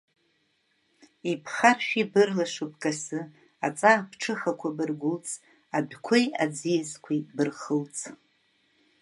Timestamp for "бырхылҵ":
7.35-7.97